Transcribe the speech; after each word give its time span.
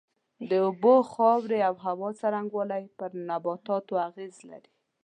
د 0.49 0.51
اوبو، 0.65 0.93
خاورې 1.11 1.59
او 1.67 1.75
هوا 1.85 2.09
څرنگوالی 2.19 2.83
پر 2.97 3.09
نباتاتو 3.29 3.93
اغېز 4.07 4.35
لري. 4.49 4.71